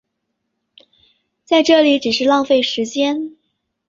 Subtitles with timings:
[1.45, 3.37] 在这里只是浪费时间